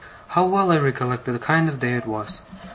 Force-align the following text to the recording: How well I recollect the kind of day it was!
How 0.29 0.47
well 0.47 0.71
I 0.71 0.79
recollect 0.79 1.25
the 1.25 1.37
kind 1.37 1.69
of 1.69 1.77
day 1.77 1.93
it 1.93 2.07
was! 2.07 2.41